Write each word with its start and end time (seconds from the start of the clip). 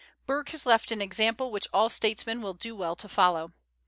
Burke 0.25 0.49
has 0.49 0.65
left 0.65 0.89
an 0.91 0.99
example 0.99 1.51
which 1.51 1.67
all 1.71 1.87
statesmen 1.87 2.41
will 2.41 2.55
do 2.55 2.75
well 2.75 2.95
to 2.95 3.07
follow. 3.07 3.53